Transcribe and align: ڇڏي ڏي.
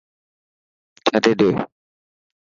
ڇڏي 1.11 1.31
ڏي. 1.39 1.49